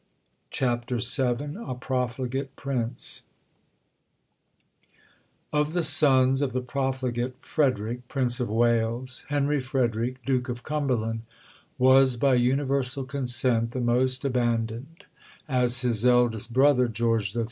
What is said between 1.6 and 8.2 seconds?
A PROFLIGATE PRINCE Of the sons of the profligate Frederick,